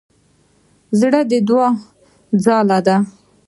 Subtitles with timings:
[0.99, 1.69] زړه د دوعا
[2.43, 2.95] ځاله ده.